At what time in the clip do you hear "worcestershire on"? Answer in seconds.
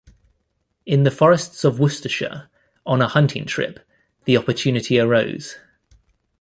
1.79-3.03